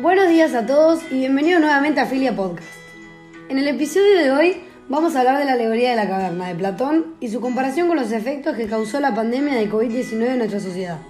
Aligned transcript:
Buenos 0.00 0.30
días 0.30 0.54
a 0.54 0.64
todos 0.64 1.02
y 1.10 1.18
bienvenidos 1.18 1.60
nuevamente 1.60 2.00
a 2.00 2.06
Filia 2.06 2.34
Podcast. 2.34 2.72
En 3.50 3.58
el 3.58 3.68
episodio 3.68 4.16
de 4.16 4.30
hoy 4.30 4.56
vamos 4.88 5.14
a 5.14 5.20
hablar 5.20 5.38
de 5.38 5.44
la 5.44 5.52
alegoría 5.52 5.90
de 5.90 5.96
la 5.96 6.08
caverna 6.08 6.48
de 6.48 6.54
Platón 6.54 7.16
y 7.20 7.28
su 7.28 7.42
comparación 7.42 7.86
con 7.86 7.98
los 7.98 8.10
efectos 8.10 8.56
que 8.56 8.66
causó 8.66 8.98
la 8.98 9.14
pandemia 9.14 9.56
de 9.56 9.70
COVID-19 9.70 10.26
en 10.26 10.38
nuestra 10.38 10.58
sociedad. 10.58 11.00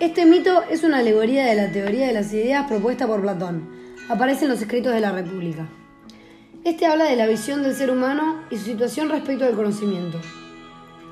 Este 0.00 0.24
mito 0.24 0.62
es 0.70 0.84
una 0.84 1.00
alegoría 1.00 1.44
de 1.44 1.54
la 1.54 1.70
teoría 1.70 2.06
de 2.06 2.14
las 2.14 2.32
ideas 2.32 2.66
propuesta 2.66 3.06
por 3.06 3.20
Platón. 3.20 3.68
Aparece 4.08 4.46
en 4.46 4.52
los 4.52 4.62
escritos 4.62 4.94
de 4.94 5.00
la 5.00 5.12
República. 5.12 5.68
Este 6.64 6.86
habla 6.86 7.04
de 7.04 7.16
la 7.16 7.26
visión 7.26 7.62
del 7.62 7.74
ser 7.74 7.90
humano 7.90 8.40
y 8.50 8.56
su 8.56 8.64
situación 8.64 9.10
respecto 9.10 9.44
al 9.44 9.54
conocimiento. 9.54 10.18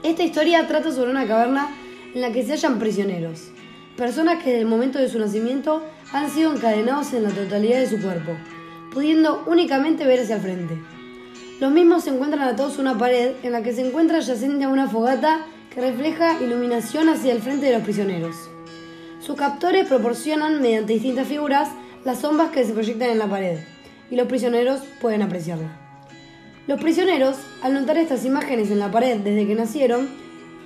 Esta 0.02 0.22
historia 0.22 0.66
trata 0.66 0.92
sobre 0.92 1.10
una 1.10 1.26
caverna 1.26 1.68
en 2.14 2.22
la 2.22 2.32
que 2.32 2.42
se 2.42 2.52
hallan 2.52 2.78
prisioneros, 2.78 3.50
personas 3.98 4.42
que 4.42 4.48
desde 4.48 4.62
el 4.62 4.66
momento 4.66 4.98
de 4.98 5.10
su 5.10 5.18
nacimiento 5.18 5.82
han 6.14 6.30
sido 6.30 6.54
encadenados 6.54 7.12
en 7.12 7.24
la 7.24 7.30
totalidad 7.30 7.80
de 7.80 7.88
su 7.88 8.00
cuerpo, 8.00 8.36
pudiendo 8.92 9.42
únicamente 9.48 10.06
ver 10.06 10.20
hacia 10.20 10.36
el 10.36 10.42
frente. 10.42 10.80
Los 11.60 11.72
mismos 11.72 12.04
se 12.04 12.10
encuentran 12.10 12.48
atados 12.48 12.78
a 12.78 12.82
una 12.82 12.96
pared 12.96 13.32
en 13.42 13.50
la 13.50 13.64
que 13.64 13.72
se 13.72 13.84
encuentra 13.84 14.20
yacente 14.20 14.68
una 14.68 14.88
fogata 14.88 15.40
que 15.74 15.80
refleja 15.80 16.40
iluminación 16.40 17.08
hacia 17.08 17.32
el 17.32 17.42
frente 17.42 17.66
de 17.66 17.72
los 17.72 17.82
prisioneros. 17.82 18.36
Sus 19.18 19.34
captores 19.34 19.88
proporcionan, 19.88 20.62
mediante 20.62 20.92
distintas 20.92 21.26
figuras, 21.26 21.68
las 22.04 22.20
sombras 22.20 22.50
que 22.50 22.64
se 22.64 22.72
proyectan 22.72 23.10
en 23.10 23.18
la 23.18 23.28
pared, 23.28 23.58
y 24.08 24.14
los 24.14 24.28
prisioneros 24.28 24.82
pueden 25.00 25.22
apreciarla. 25.22 25.80
Los 26.68 26.80
prisioneros, 26.80 27.38
al 27.60 27.74
notar 27.74 27.98
estas 27.98 28.24
imágenes 28.24 28.70
en 28.70 28.78
la 28.78 28.92
pared 28.92 29.18
desde 29.18 29.48
que 29.48 29.54
nacieron, 29.56 30.08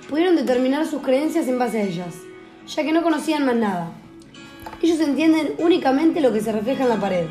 pudieron 0.07 0.35
determinar 0.35 0.85
sus 0.85 1.01
creencias 1.01 1.47
en 1.47 1.57
base 1.57 1.79
a 1.79 1.83
ellas, 1.85 2.13
ya 2.67 2.83
que 2.83 2.93
no 2.93 3.01
conocían 3.01 3.47
más 3.47 3.55
nada. 3.55 3.98
Ellos 4.81 4.99
entienden 4.99 5.53
únicamente 5.57 6.21
lo 6.21 6.31
que 6.31 6.41
se 6.41 6.51
refleja 6.51 6.83
en 6.83 6.89
la 6.89 6.99
pared. 6.99 7.25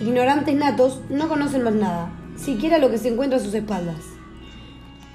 Ignorantes 0.00 0.54
natos 0.54 1.00
no 1.08 1.28
conocen 1.28 1.62
más 1.62 1.74
nada, 1.74 2.10
siquiera 2.36 2.78
lo 2.78 2.90
que 2.90 2.98
se 2.98 3.08
encuentra 3.08 3.38
a 3.38 3.42
sus 3.42 3.54
espaldas. 3.54 3.96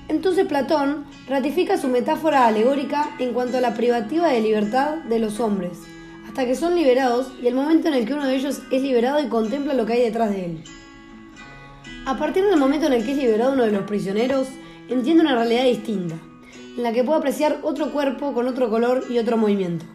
Entonces 0.08 0.46
Platón 0.46 1.06
ratifica 1.28 1.78
su 1.78 1.88
metáfora 1.88 2.48
alegórica 2.48 3.12
en 3.20 3.34
cuanto 3.34 3.58
a 3.58 3.62
la 3.62 3.74
privativa 3.74 4.28
de 4.28 4.42
libertad 4.42 4.96
de 5.08 5.20
los 5.20 5.40
hombres, 5.40 5.78
hasta 6.28 6.46
que 6.46 6.56
son 6.56 6.76
liberados 6.76 7.32
y 7.42 7.48
el 7.48 7.56
momento 7.56 7.88
en 7.88 7.94
el 7.94 8.06
que 8.06 8.14
uno 8.14 8.28
de 8.28 8.36
ellos 8.36 8.62
es 8.72 8.82
liberado 8.82 9.22
y 9.24 9.30
contempla 9.30 9.74
lo 9.74 9.86
que 9.86 9.94
hay 9.94 10.02
detrás 10.02 10.32
de 10.32 10.46
él. 10.46 10.64
A 12.06 12.18
partir 12.18 12.44
del 12.44 12.60
momento 12.60 12.88
en 12.88 12.94
el 12.94 13.06
que 13.06 13.12
es 13.12 13.18
liberado 13.18 13.54
uno 13.54 13.64
de 13.64 13.72
los 13.72 13.84
prisioneros, 13.84 14.48
entiende 14.90 15.24
una 15.24 15.36
realidad 15.36 15.64
distinta, 15.64 16.16
en 16.76 16.84
la 16.84 16.92
que 16.92 17.04
puede 17.04 17.20
apreciar 17.20 17.60
otro 17.62 17.92
cuerpo 17.92 18.34
con 18.34 18.48
otro 18.48 18.70
color 18.70 19.06
y 19.10 19.20
otro 19.20 19.38
movimiento. 19.38 19.86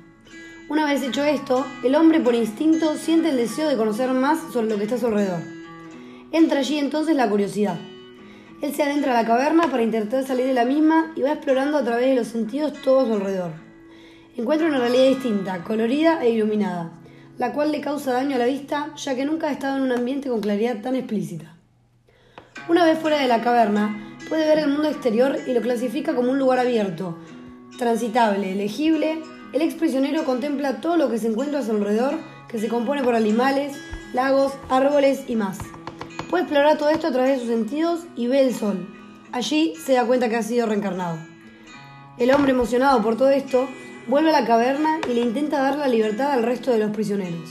Una 0.69 0.84
vez 0.84 1.00
hecho 1.05 1.25
esto, 1.25 1.64
el 1.84 1.95
hombre 1.95 2.19
por 2.19 2.34
instinto 2.34 2.97
siente 2.97 3.28
el 3.28 3.36
deseo 3.36 3.69
de 3.69 3.77
conocer 3.77 4.11
más 4.11 4.53
sobre 4.53 4.69
lo 4.69 4.77
que 4.77 4.83
está 4.83 4.97
a 4.97 4.98
su 4.98 5.06
alrededor. 5.06 5.41
Entra 6.33 6.58
allí 6.58 6.78
entonces 6.78 7.14
la 7.14 7.31
curiosidad. 7.31 7.78
Él 8.61 8.75
se 8.75 8.83
adentra 8.83 9.12
a 9.12 9.23
la 9.23 9.28
caverna 9.28 9.70
para 9.70 9.84
intentar 9.84 10.27
salir 10.27 10.45
de 10.45 10.55
la 10.55 10.64
misma 10.64 11.12
y 11.14 11.23
va 11.23 11.33
explorando 11.33 11.78
a 11.78 11.84
través 11.84 12.08
de 12.08 12.17
los 12.17 12.27
sentidos 12.27 12.73
todo 12.83 13.00
a 13.00 13.06
su 13.06 13.12
alrededor. 13.12 13.53
Encuentra 14.36 14.67
una 14.67 14.81
realidad 14.81 15.08
distinta, 15.08 15.62
colorida 15.62 16.25
e 16.25 16.31
iluminada, 16.31 16.91
la 17.39 17.53
cual 17.53 17.70
le 17.70 17.80
causa 17.80 18.12
daño 18.12 18.34
a 18.34 18.41
la 18.41 18.47
vista 18.47 18.92
ya 18.97 19.14
que 19.14 19.25
nunca 19.25 19.48
ha 19.48 19.53
estado 19.53 19.77
en 19.77 19.84
un 19.84 19.92
ambiente 19.92 20.30
con 20.30 20.41
claridad 20.41 20.83
tan 20.83 20.97
explícita. 20.97 21.55
Una 22.69 22.84
vez 22.84 22.98
fuera 22.98 23.20
de 23.20 23.28
la 23.28 23.41
caverna, 23.41 24.19
puede 24.28 24.48
ver 24.48 24.58
el 24.58 24.69
mundo 24.69 24.89
exterior 24.89 25.39
y 25.47 25.53
lo 25.53 25.61
clasifica 25.61 26.17
como 26.17 26.33
un 26.33 26.41
lugar 26.41 26.58
abierto, 26.58 27.17
transitable, 27.78 28.56
legible. 28.56 29.23
El 29.52 29.62
ex 29.62 29.75
prisionero 29.75 30.25
contempla 30.25 30.80
todo 30.80 30.97
lo 30.97 31.11
que 31.11 31.19
se 31.19 31.28
encuentra 31.28 31.61
a 31.61 31.62
su 31.62 31.70
alrededor, 31.70 32.18
que 32.48 32.58
se 32.58 32.68
compone 32.68 33.02
por 33.02 33.14
animales, 33.14 33.77
lagos, 34.12 34.52
árboles 34.68 35.24
y 35.29 35.36
más. 35.36 35.58
Puede 36.30 36.45
explorar 36.45 36.77
todo 36.79 36.90
esto 36.90 37.07
a 37.07 37.12
través 37.12 37.33
de 37.33 37.39
sus 37.39 37.48
sentidos 37.48 38.01
y 38.17 38.27
ve 38.27 38.40
el 38.40 38.55
sol. 38.55 38.89
Allí 39.33 39.74
se 39.77 39.95
da 39.95 40.05
cuenta 40.05 40.29
que 40.29 40.36
ha 40.36 40.42
sido 40.42 40.67
reencarnado. 40.67 41.18
El 42.18 42.33
hombre 42.33 42.52
emocionado 42.52 43.02
por 43.02 43.17
todo 43.17 43.30
esto 43.30 43.68
vuelve 44.08 44.30
a 44.30 44.40
la 44.40 44.46
caverna 44.46 45.01
y 45.08 45.14
le 45.14 45.20
intenta 45.20 45.62
dar 45.62 45.77
la 45.77 45.89
libertad 45.89 46.33
al 46.33 46.42
resto 46.42 46.73
de 46.73 46.79
los 46.79 46.90
prisioneros. 46.90 47.51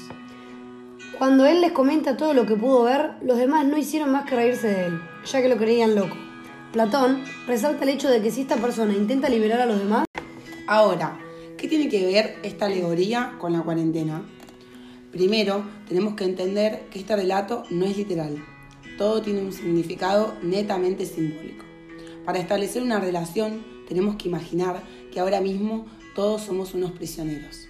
Cuando 1.17 1.45
él 1.45 1.61
les 1.61 1.71
comenta 1.71 2.17
todo 2.17 2.33
lo 2.33 2.45
que 2.45 2.55
pudo 2.55 2.83
ver, 2.83 3.11
los 3.21 3.37
demás 3.37 3.65
no 3.65 3.77
hicieron 3.77 4.11
más 4.11 4.25
que 4.25 4.35
reírse 4.35 4.67
de 4.67 4.85
él, 4.87 5.01
ya 5.25 5.41
que 5.41 5.47
lo 5.49 5.57
creían 5.57 5.95
loco. 5.95 6.17
Platón 6.73 7.23
resalta 7.47 7.83
el 7.83 7.89
hecho 7.89 8.09
de 8.09 8.21
que 8.21 8.31
si 8.31 8.41
esta 8.41 8.57
persona 8.57 8.93
intenta 8.93 9.29
liberar 9.29 9.61
a 9.61 9.65
los 9.65 9.79
demás... 9.79 10.05
Ahora, 10.67 11.17
¿qué 11.65 11.69
tiene 11.69 11.89
que 11.89 12.05
ver 12.05 12.37
esta 12.43 12.67
alegoría 12.67 13.37
con 13.39 13.51
la 13.51 13.63
cuarentena? 13.63 14.23
Primero, 15.11 15.65
tenemos 15.87 16.13
que 16.13 16.23
entender 16.23 16.83
que 16.91 16.99
este 16.99 17.15
relato 17.15 17.63
no 17.71 17.85
es 17.85 17.97
literal. 17.97 18.37
Todo 18.99 19.23
tiene 19.23 19.41
un 19.41 19.51
significado 19.51 20.35
netamente 20.43 21.07
simbólico. 21.07 21.65
Para 22.23 22.37
establecer 22.37 22.83
una 22.83 22.99
relación, 22.99 23.65
tenemos 23.87 24.15
que 24.15 24.27
imaginar 24.27 24.83
que 25.11 25.19
ahora 25.19 25.41
mismo 25.41 25.87
todos 26.13 26.43
somos 26.43 26.75
unos 26.75 26.91
prisioneros. 26.91 27.67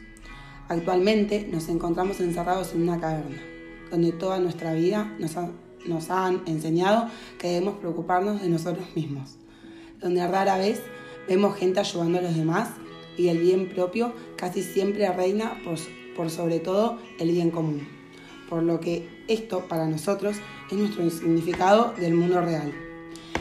Actualmente 0.68 1.48
nos 1.50 1.70
encontramos 1.70 2.20
encerrados 2.20 2.74
en 2.74 2.82
una 2.82 3.00
caverna, 3.00 3.42
donde 3.92 4.12
toda 4.12 4.40
nuestra 4.40 4.74
vida 4.74 5.16
nos, 5.20 6.10
han 6.10 6.42
enseñado 6.48 7.10
que 7.40 7.48
debemos 7.48 7.76
preocuparnos 7.76 8.42
de 8.42 8.50
nosotros 8.50 8.88
mismos, 8.94 9.38
donde 10.02 10.28
rara 10.28 10.58
vez 10.58 10.82
vemos 11.30 11.56
gente 11.56 11.80
ayudando 11.80 12.18
a 12.18 12.24
los 12.24 12.36
demás 12.36 12.72
y 13.18 13.30
el 13.30 13.40
bien 13.40 13.70
propio 13.70 14.14
casi 14.36 14.62
siempre 14.64 15.09
reina 15.12 15.62
por, 15.64 15.78
por 16.16 16.30
sobre 16.30 16.59
todo 16.59 17.00
el 17.20 17.31
bien 17.31 17.52
común. 17.52 17.88
Por 18.50 18.64
lo 18.64 18.80
que 18.80 19.08
esto 19.28 19.68
para 19.68 19.88
nosotros 19.88 20.38
es 20.72 20.78
nuestro 20.78 21.09
significado 21.09 21.94
del 21.98 22.14
mundo 22.14 22.42
real. 22.42 22.74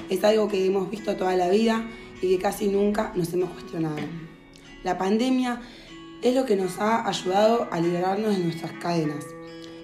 Es 0.09 0.25
algo 0.25 0.49
que 0.49 0.65
hemos 0.65 0.91
visto 0.91 1.17
toda 1.17 1.37
la 1.37 1.49
vida 1.49 1.87
y 2.21 2.29
que 2.29 2.39
casi 2.39 2.69
nunca 2.69 3.13
nos 3.15 3.33
hemos 3.33 3.51
cuestionado. 3.51 3.97
La 4.83 4.99
pandemia 4.99 5.61
es 6.23 6.35
lo 6.35 6.47
que 6.47 6.57
nos 6.57 6.79
ha 6.79 7.07
ayudado 7.07 7.69
a 7.71 7.81
liberarnos 7.81 8.37
de 8.37 8.45
nuestras 8.45 8.73
cadenas. 8.73 9.25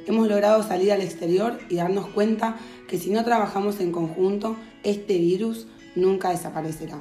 Hemos 0.07 0.29
logrado 0.29 0.63
salir 0.63 0.93
al 0.93 1.03
exterior 1.03 1.59
y 1.69 1.77
darnos 1.77 2.09
cuenta 2.09 2.57
que 2.89 2.99
si 2.99 3.11
no 3.11 3.25
trabajamos 3.25 3.81
en 3.81 3.93
conjunto, 3.93 4.57
este 4.83 5.19
virus 5.19 5.67
nunca 5.95 6.31
desaparecerá. 6.31 7.01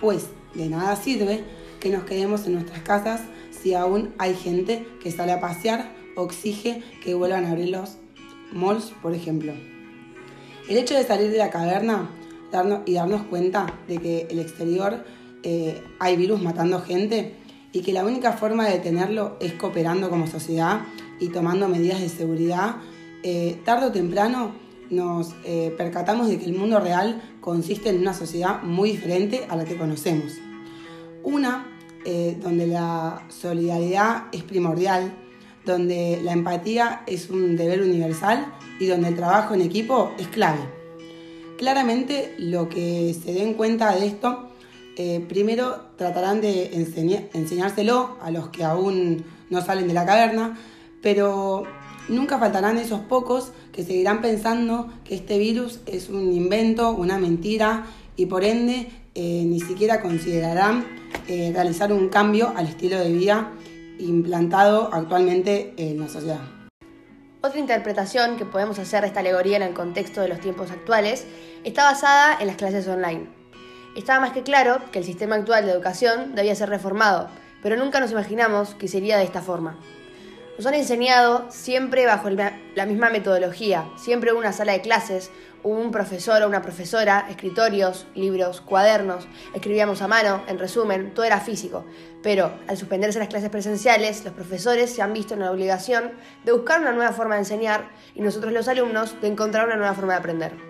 Pues 0.00 0.28
de 0.54 0.68
nada 0.68 0.96
sirve 0.96 1.42
que 1.80 1.90
nos 1.90 2.04
quedemos 2.04 2.46
en 2.46 2.54
nuestras 2.54 2.82
casas 2.82 3.22
si 3.50 3.74
aún 3.74 4.14
hay 4.18 4.34
gente 4.34 4.86
que 5.02 5.10
sale 5.10 5.32
a 5.32 5.40
pasear 5.40 5.92
o 6.16 6.24
exige 6.24 6.82
que 7.02 7.14
vuelvan 7.14 7.44
a 7.44 7.50
abrir 7.50 7.70
los 7.70 7.96
malls, 8.52 8.92
por 9.02 9.14
ejemplo. 9.14 9.52
El 10.68 10.76
hecho 10.76 10.94
de 10.94 11.04
salir 11.04 11.30
de 11.30 11.38
la 11.38 11.50
caverna 11.50 12.10
y 12.86 12.94
darnos 12.94 13.22
cuenta 13.22 13.74
de 13.88 13.98
que 13.98 14.26
el 14.30 14.38
exterior 14.38 15.04
eh, 15.42 15.82
hay 15.98 16.16
virus 16.16 16.42
matando 16.42 16.80
gente 16.80 17.34
y 17.72 17.80
que 17.82 17.92
la 17.92 18.04
única 18.04 18.32
forma 18.32 18.66
de 18.66 18.74
detenerlo 18.74 19.36
es 19.40 19.52
cooperando 19.54 20.10
como 20.10 20.26
sociedad 20.26 20.82
y 21.20 21.28
tomando 21.28 21.68
medidas 21.68 22.00
de 22.00 22.08
seguridad, 22.08 22.76
eh, 23.22 23.60
tarde 23.64 23.86
o 23.86 23.92
temprano 23.92 24.52
nos 24.90 25.34
eh, 25.44 25.72
percatamos 25.76 26.28
de 26.28 26.38
que 26.38 26.46
el 26.46 26.54
mundo 26.54 26.80
real 26.80 27.22
consiste 27.40 27.90
en 27.90 27.98
una 28.00 28.14
sociedad 28.14 28.62
muy 28.62 28.92
diferente 28.92 29.46
a 29.48 29.56
la 29.56 29.64
que 29.64 29.76
conocemos. 29.76 30.32
Una 31.30 31.64
eh, 32.04 32.36
donde 32.42 32.66
la 32.66 33.22
solidaridad 33.28 34.24
es 34.32 34.42
primordial, 34.42 35.12
donde 35.64 36.20
la 36.24 36.32
empatía 36.32 37.02
es 37.06 37.30
un 37.30 37.56
deber 37.56 37.82
universal 37.82 38.52
y 38.80 38.86
donde 38.86 39.08
el 39.08 39.14
trabajo 39.14 39.54
en 39.54 39.60
equipo 39.60 40.10
es 40.18 40.26
clave. 40.26 40.58
Claramente 41.56 42.34
lo 42.38 42.68
que 42.68 43.14
se 43.14 43.32
den 43.32 43.54
cuenta 43.54 43.94
de 43.94 44.06
esto 44.06 44.48
eh, 44.96 45.24
primero 45.28 45.92
tratarán 45.96 46.40
de 46.40 46.74
enseñárselo 47.32 48.16
a 48.20 48.32
los 48.32 48.48
que 48.48 48.64
aún 48.64 49.24
no 49.50 49.62
salen 49.64 49.86
de 49.86 49.94
la 49.94 50.04
caverna, 50.04 50.58
pero 51.00 51.62
nunca 52.08 52.38
faltarán 52.40 52.76
esos 52.76 53.02
pocos 53.02 53.52
que 53.72 53.84
seguirán 53.84 54.20
pensando 54.20 54.92
que 55.04 55.14
este 55.14 55.38
virus 55.38 55.78
es 55.86 56.08
un 56.08 56.32
invento, 56.32 56.90
una 56.90 57.18
mentira 57.18 57.86
y 58.16 58.26
por 58.26 58.42
ende 58.42 58.88
eh, 59.22 59.44
ni 59.44 59.60
siquiera 59.60 60.00
considerarán 60.00 60.86
eh, 61.28 61.50
realizar 61.52 61.92
un 61.92 62.08
cambio 62.08 62.54
al 62.56 62.66
estilo 62.66 62.98
de 62.98 63.12
vida 63.12 63.52
implantado 63.98 64.88
actualmente 64.94 65.74
en 65.76 66.00
la 66.00 66.08
sociedad. 66.08 66.40
Otra 67.42 67.60
interpretación 67.60 68.38
que 68.38 68.46
podemos 68.46 68.78
hacer 68.78 69.02
de 69.02 69.08
esta 69.08 69.20
alegoría 69.20 69.58
en 69.58 69.62
el 69.62 69.74
contexto 69.74 70.22
de 70.22 70.28
los 70.28 70.40
tiempos 70.40 70.70
actuales 70.70 71.26
está 71.64 71.84
basada 71.84 72.38
en 72.40 72.46
las 72.46 72.56
clases 72.56 72.88
online. 72.88 73.28
Estaba 73.94 74.20
más 74.20 74.32
que 74.32 74.42
claro 74.42 74.80
que 74.90 75.00
el 75.00 75.04
sistema 75.04 75.36
actual 75.36 75.66
de 75.66 75.72
educación 75.72 76.34
debía 76.34 76.54
ser 76.54 76.70
reformado, 76.70 77.28
pero 77.62 77.76
nunca 77.76 78.00
nos 78.00 78.12
imaginamos 78.12 78.74
que 78.74 78.88
sería 78.88 79.18
de 79.18 79.24
esta 79.24 79.42
forma. 79.42 79.78
Nos 80.56 80.64
han 80.64 80.72
enseñado 80.72 81.44
siempre 81.50 82.06
bajo 82.06 82.30
la 82.30 82.86
misma 82.86 83.10
metodología, 83.10 83.84
siempre 83.98 84.32
una 84.32 84.54
sala 84.54 84.72
de 84.72 84.80
clases, 84.80 85.30
un 85.62 85.90
profesor 85.90 86.42
o 86.42 86.48
una 86.48 86.62
profesora, 86.62 87.26
escritorios, 87.28 88.06
libros, 88.14 88.60
cuadernos, 88.60 89.26
escribíamos 89.54 90.02
a 90.02 90.08
mano, 90.08 90.42
en 90.46 90.58
resumen, 90.58 91.12
todo 91.14 91.24
era 91.24 91.40
físico. 91.40 91.84
Pero 92.22 92.52
al 92.68 92.76
suspenderse 92.76 93.18
las 93.18 93.28
clases 93.28 93.50
presenciales, 93.50 94.24
los 94.24 94.34
profesores 94.34 94.94
se 94.94 95.02
han 95.02 95.12
visto 95.12 95.34
en 95.34 95.40
la 95.40 95.50
obligación 95.50 96.12
de 96.44 96.52
buscar 96.52 96.80
una 96.80 96.92
nueva 96.92 97.12
forma 97.12 97.34
de 97.34 97.40
enseñar 97.40 97.90
y 98.14 98.22
nosotros 98.22 98.52
los 98.52 98.68
alumnos 98.68 99.20
de 99.20 99.28
encontrar 99.28 99.66
una 99.66 99.76
nueva 99.76 99.94
forma 99.94 100.12
de 100.12 100.18
aprender. 100.18 100.69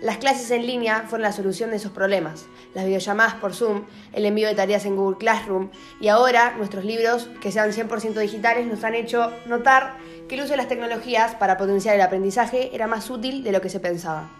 Las 0.00 0.16
clases 0.16 0.50
en 0.50 0.66
línea 0.66 1.04
fueron 1.06 1.24
la 1.24 1.32
solución 1.32 1.68
de 1.68 1.76
esos 1.76 1.92
problemas, 1.92 2.46
las 2.74 2.86
videollamadas 2.86 3.34
por 3.34 3.54
Zoom, 3.54 3.84
el 4.14 4.24
envío 4.24 4.48
de 4.48 4.54
tareas 4.54 4.86
en 4.86 4.96
Google 4.96 5.18
Classroom 5.18 5.68
y 6.00 6.08
ahora 6.08 6.54
nuestros 6.56 6.86
libros, 6.86 7.28
que 7.42 7.52
sean 7.52 7.70
100% 7.70 8.14
digitales, 8.14 8.66
nos 8.66 8.82
han 8.82 8.94
hecho 8.94 9.30
notar 9.44 9.98
que 10.26 10.36
el 10.36 10.40
uso 10.40 10.52
de 10.52 10.56
las 10.56 10.68
tecnologías 10.68 11.34
para 11.34 11.58
potenciar 11.58 11.96
el 11.96 12.00
aprendizaje 12.00 12.74
era 12.74 12.86
más 12.86 13.10
útil 13.10 13.44
de 13.44 13.52
lo 13.52 13.60
que 13.60 13.68
se 13.68 13.78
pensaba. 13.78 14.30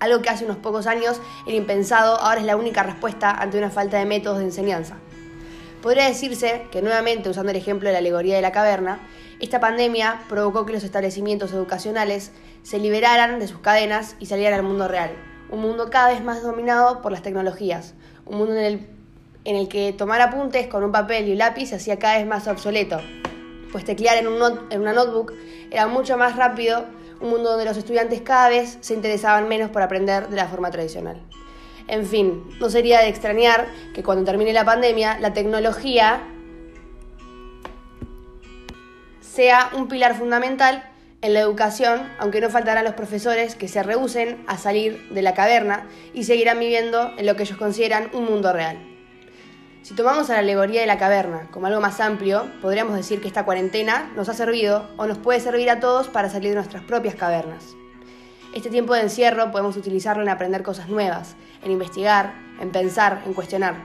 Algo 0.00 0.22
que 0.22 0.30
hace 0.30 0.44
unos 0.44 0.56
pocos 0.56 0.88
años 0.88 1.20
era 1.46 1.56
impensado, 1.56 2.18
ahora 2.18 2.40
es 2.40 2.46
la 2.46 2.56
única 2.56 2.82
respuesta 2.82 3.30
ante 3.30 3.58
una 3.58 3.70
falta 3.70 3.96
de 3.98 4.06
métodos 4.06 4.38
de 4.38 4.46
enseñanza. 4.46 4.96
Podría 5.82 6.06
decirse 6.06 6.66
que, 6.70 6.82
nuevamente 6.82 7.30
usando 7.30 7.50
el 7.50 7.56
ejemplo 7.56 7.88
de 7.88 7.94
la 7.94 8.00
alegoría 8.00 8.36
de 8.36 8.42
la 8.42 8.52
caverna, 8.52 9.00
esta 9.40 9.60
pandemia 9.60 10.20
provocó 10.28 10.66
que 10.66 10.74
los 10.74 10.84
establecimientos 10.84 11.52
educacionales 11.52 12.32
se 12.62 12.78
liberaran 12.78 13.38
de 13.40 13.48
sus 13.48 13.60
cadenas 13.60 14.14
y 14.20 14.26
salieran 14.26 14.58
al 14.58 14.66
mundo 14.66 14.88
real, 14.88 15.10
un 15.48 15.60
mundo 15.60 15.88
cada 15.88 16.12
vez 16.12 16.22
más 16.22 16.42
dominado 16.42 17.00
por 17.00 17.12
las 17.12 17.22
tecnologías, 17.22 17.94
un 18.26 18.36
mundo 18.36 18.54
en 18.56 18.86
el, 19.44 19.68
que 19.68 19.94
tomar 19.94 20.20
apuntes 20.20 20.66
con 20.66 20.84
un 20.84 20.92
papel 20.92 21.28
y 21.28 21.32
un 21.32 21.38
lápiz 21.38 21.70
se 21.70 21.76
hacía 21.76 21.98
cada 21.98 22.18
vez 22.18 22.26
más 22.26 22.46
obsoleto, 22.46 23.00
pues 23.72 23.84
teclear 23.86 24.18
en, 24.18 24.28
un 24.28 24.60
en 24.68 24.82
una 24.82 24.92
notebook 24.92 25.32
era 25.70 25.86
mucho 25.86 26.18
más 26.18 26.36
rápido, 26.36 26.84
un 27.22 27.30
mundo 27.30 27.50
donde 27.50 27.64
los 27.64 27.78
estudiantes 27.78 28.20
cada 28.20 28.50
vez 28.50 28.76
se 28.82 28.92
interesaban 28.92 29.48
menos 29.48 29.70
por 29.70 29.80
aprender 29.80 30.28
de 30.28 30.36
la 30.36 30.46
forma 30.46 30.70
tradicional. 30.70 31.22
En 31.90 32.06
fin, 32.06 32.44
no 32.60 32.70
sería 32.70 33.00
de 33.00 33.08
extrañar 33.08 33.66
que 33.92 34.04
cuando 34.04 34.24
termine 34.24 34.52
la 34.52 34.64
pandemia, 34.64 35.18
la 35.18 35.32
tecnología 35.32 36.22
sea 39.20 39.70
un 39.74 39.88
pilar 39.88 40.14
fundamental 40.16 40.88
en 41.20 41.34
la 41.34 41.40
educación, 41.40 42.08
aunque 42.20 42.40
no 42.40 42.48
faltarán 42.48 42.84
los 42.84 42.94
profesores 42.94 43.56
que 43.56 43.66
se 43.66 43.82
rehúsen 43.82 44.44
a 44.46 44.56
salir 44.56 45.08
de 45.10 45.20
la 45.20 45.34
caverna 45.34 45.88
y 46.14 46.22
seguirán 46.22 46.60
viviendo 46.60 47.10
en 47.18 47.26
lo 47.26 47.34
que 47.34 47.42
ellos 47.42 47.58
consideran 47.58 48.08
un 48.12 48.24
mundo 48.24 48.52
real. 48.52 48.78
Si 49.82 49.96
tomamos 49.96 50.30
a 50.30 50.34
la 50.34 50.38
alegoría 50.38 50.82
de 50.82 50.86
la 50.86 50.96
caverna 50.96 51.48
como 51.50 51.66
algo 51.66 51.80
más 51.80 51.98
amplio, 51.98 52.46
podríamos 52.62 52.94
decir 52.94 53.20
que 53.20 53.26
esta 53.26 53.44
cuarentena 53.44 54.12
nos 54.14 54.28
ha 54.28 54.34
servido 54.34 54.88
o 54.96 55.06
nos 55.08 55.18
puede 55.18 55.40
servir 55.40 55.68
a 55.70 55.80
todos 55.80 56.06
para 56.06 56.30
salir 56.30 56.50
de 56.50 56.54
nuestras 56.54 56.84
propias 56.84 57.16
cavernas. 57.16 57.74
Este 58.52 58.68
tiempo 58.68 58.94
de 58.94 59.02
encierro 59.02 59.52
podemos 59.52 59.76
utilizarlo 59.76 60.22
en 60.22 60.28
aprender 60.28 60.64
cosas 60.64 60.88
nuevas, 60.88 61.36
en 61.62 61.70
investigar, 61.70 62.34
en 62.60 62.72
pensar, 62.72 63.22
en 63.24 63.32
cuestionar. 63.32 63.76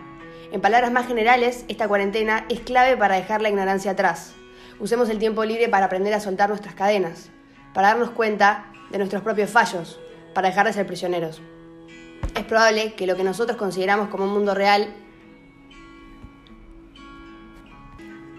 En 0.52 0.60
palabras 0.60 0.92
más 0.92 1.06
generales, 1.06 1.66
esta 1.68 1.88
cuarentena 1.88 2.46
es 2.50 2.62
clave 2.62 2.98
para 2.98 3.16
dejar 3.16 3.44
la 3.44 3.50
ignorancia 3.50 3.92
atrás. 3.92 4.34
Usemos 4.80 5.10
el 5.10 5.20
tiempo 5.20 5.46
libre 5.46 5.70
para 5.70 5.86
aprender 5.86 6.16
a 6.16 6.20
soltar 6.20 6.50
nuestras 6.50 6.74
cadenas, 6.74 7.30
para 7.76 7.90
darnos 7.90 8.10
cuenta 8.10 8.66
de 8.90 8.98
nuestros 8.98 9.22
propios 9.22 9.52
fallos, 9.52 10.00
para 10.34 10.50
dejar 10.50 10.66
de 10.66 10.74
ser 10.74 10.88
prisioneros. 10.88 11.44
Es 12.36 12.44
probable 12.46 12.96
que 12.96 13.06
lo 13.06 13.16
que 13.16 13.24
nosotros 13.24 13.58
consideramos 13.58 14.10
como 14.10 14.24
un 14.24 14.34
mundo 14.34 14.56
real, 14.56 14.92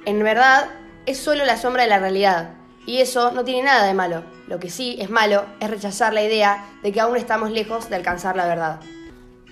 en 0.04 0.18
verdad, 0.24 0.70
es 1.06 1.18
solo 1.18 1.44
la 1.44 1.56
sombra 1.56 1.84
de 1.84 1.88
la 1.88 2.00
realidad, 2.00 2.54
y 2.84 2.98
eso 2.98 3.30
no 3.30 3.44
tiene 3.44 3.62
nada 3.62 3.86
de 3.86 3.94
malo. 3.94 4.35
Lo 4.48 4.60
que 4.60 4.70
sí 4.70 4.96
es 5.00 5.10
malo 5.10 5.44
es 5.60 5.68
rechazar 5.68 6.14
la 6.14 6.22
idea 6.22 6.64
de 6.82 6.92
que 6.92 7.00
aún 7.00 7.16
estamos 7.16 7.50
lejos 7.50 7.88
de 7.88 7.96
alcanzar 7.96 8.36
la 8.36 8.46
verdad. 8.46 8.80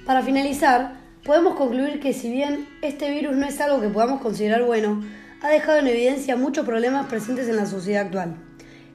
Para 0.07 0.23
finalizar, 0.23 0.95
podemos 1.25 1.57
concluir 1.57 1.99
que 1.99 2.13
si 2.13 2.31
bien 2.31 2.69
este 2.83 3.11
virus 3.11 3.35
no 3.35 3.47
es 3.47 3.61
algo 3.61 3.81
que 3.81 3.89
podamos 3.89 4.21
considerar 4.21 4.63
bueno, 4.65 5.03
ha 5.43 5.49
dejado 5.49 5.79
en 5.79 5.89
evidencia 5.89 6.37
muchos 6.37 6.65
problemas 6.65 7.07
presentes 7.07 7.49
en 7.49 7.57
la 7.57 7.67
sociedad 7.67 8.07
actual. 8.07 8.37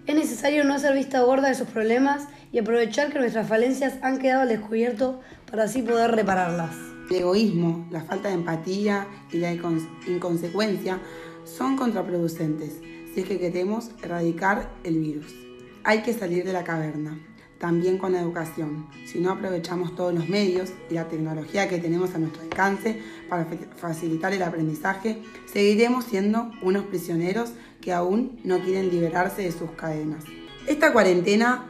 Es 0.08 0.16
necesario 0.16 0.64
no 0.64 0.74
hacer 0.74 0.96
vista 0.96 1.22
gorda 1.22 1.48
de 1.48 1.54
esos 1.54 1.68
problemas 1.68 2.28
y 2.52 2.60
aprovechar 2.60 3.12
que 3.12 3.20
nuestras 3.20 3.48
falencias 3.48 3.96
han 4.02 4.20
quedado 4.20 4.42
al 4.42 4.50
descubierto 4.50 5.20
para 5.50 5.64
así 5.64 5.82
poder 5.82 6.12
repararlas. 6.12 6.76
El 7.12 7.18
egoísmo, 7.18 7.88
la 7.92 8.02
falta 8.02 8.30
de 8.30 8.36
empatía 8.36 9.08
y 9.32 9.38
la 9.38 9.52
inconsecuencia 9.52 11.00
son 11.44 11.76
contraproducentes 11.76 12.80
si 13.14 13.22
es 13.22 13.28
que 13.28 13.40
queremos 13.40 13.90
erradicar 14.04 14.70
el 14.84 15.00
virus. 15.00 15.49
Hay 15.84 16.02
que 16.02 16.14
salir 16.14 16.44
de 16.44 16.54
la 16.54 16.64
caverna, 16.64 17.20
también 17.58 17.98
con 17.98 18.14
la 18.14 18.22
educación. 18.22 18.88
Si 19.06 19.20
no 19.20 19.32
aprovechamos 19.32 19.96
todos 19.96 20.14
los 20.14 20.30
medios 20.30 20.72
y 20.90 20.94
la 20.94 21.08
tecnología 21.08 21.68
que 21.68 21.78
tenemos 21.78 22.14
a 22.16 22.20
nuestro 22.20 22.42
alcance 22.42 23.02
para 23.30 23.48
facilitar 23.78 24.34
el 24.34 24.44
aprendizaje, 24.44 25.22
seguiremos 25.52 26.06
siendo 26.06 26.52
unos 26.62 26.86
prisioneros 26.86 27.54
que 27.82 27.94
aún 27.94 28.40
no 28.44 28.60
quieren 28.60 28.90
liberarse 28.90 29.44
de 29.44 29.52
sus 29.52 29.72
cadenas. 29.72 30.24
Esta 30.68 30.94
cuarentena 30.94 31.68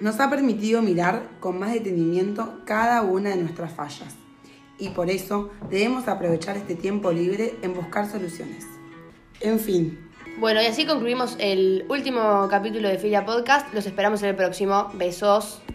nos 0.00 0.20
ha 0.20 0.28
permitido 0.28 0.82
mirar 0.82 1.30
con 1.40 1.58
más 1.58 1.72
detenimiento 1.72 2.60
cada 2.64 3.02
una 3.02 3.30
de 3.30 3.36
nuestras 3.36 3.72
fallas 3.72 4.14
y 4.78 4.90
por 4.90 5.10
eso 5.10 5.50
debemos 5.70 6.06
aprovechar 6.08 6.56
este 6.56 6.74
tiempo 6.74 7.12
libre 7.12 7.56
en 7.62 7.74
buscar 7.74 8.10
soluciones. 8.10 8.64
En 9.40 9.58
fin, 9.58 9.98
bueno, 10.38 10.62
y 10.62 10.66
así 10.66 10.86
concluimos 10.86 11.36
el 11.38 11.84
último 11.88 12.46
capítulo 12.50 12.88
de 12.88 12.98
Filia 12.98 13.24
Podcast. 13.24 13.72
Los 13.72 13.86
esperamos 13.86 14.22
en 14.22 14.30
el 14.30 14.36
próximo. 14.36 14.90
Besos. 14.94 15.60